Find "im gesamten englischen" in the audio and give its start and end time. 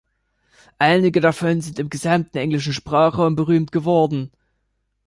1.77-2.73